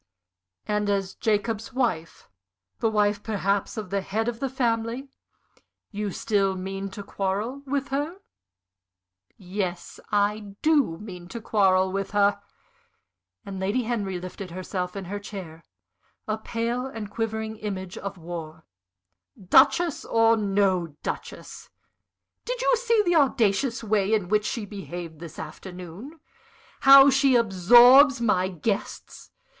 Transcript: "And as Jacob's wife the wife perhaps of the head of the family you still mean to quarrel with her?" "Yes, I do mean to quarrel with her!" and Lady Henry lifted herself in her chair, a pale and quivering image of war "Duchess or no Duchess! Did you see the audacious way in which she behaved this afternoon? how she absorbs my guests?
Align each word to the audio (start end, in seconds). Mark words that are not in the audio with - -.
"And 0.65 0.89
as 0.89 1.13
Jacob's 1.13 1.73
wife 1.73 2.27
the 2.79 2.89
wife 2.89 3.21
perhaps 3.21 3.77
of 3.77 3.91
the 3.91 4.01
head 4.01 4.27
of 4.27 4.39
the 4.39 4.49
family 4.49 5.09
you 5.91 6.09
still 6.09 6.55
mean 6.55 6.89
to 6.89 7.03
quarrel 7.03 7.61
with 7.67 7.89
her?" 7.89 8.15
"Yes, 9.37 9.99
I 10.11 10.55
do 10.63 10.97
mean 10.97 11.27
to 11.27 11.39
quarrel 11.39 11.91
with 11.91 12.13
her!" 12.13 12.41
and 13.45 13.59
Lady 13.59 13.83
Henry 13.83 14.19
lifted 14.19 14.49
herself 14.49 14.95
in 14.95 15.05
her 15.05 15.19
chair, 15.19 15.63
a 16.27 16.39
pale 16.39 16.87
and 16.87 17.11
quivering 17.11 17.57
image 17.57 17.95
of 17.95 18.17
war 18.17 18.65
"Duchess 19.39 20.03
or 20.03 20.35
no 20.35 20.95
Duchess! 21.03 21.69
Did 22.43 22.59
you 22.59 22.75
see 22.75 23.03
the 23.05 23.15
audacious 23.17 23.83
way 23.83 24.15
in 24.15 24.29
which 24.29 24.45
she 24.45 24.65
behaved 24.65 25.19
this 25.19 25.37
afternoon? 25.37 26.19
how 26.79 27.11
she 27.11 27.35
absorbs 27.35 28.19
my 28.19 28.47
guests? 28.47 29.29